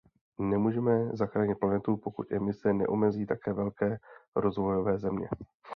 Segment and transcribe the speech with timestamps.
[0.39, 3.97] Nemůžeme zachránit planetu, pokud emise neomezí také velké
[4.35, 5.29] rozvojové země.